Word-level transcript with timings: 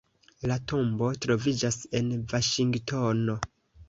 La 0.51 0.55
tombo 0.69 1.09
troviĝas 1.25 1.77
en 1.99 2.09
Vaŝingtono. 2.31 3.37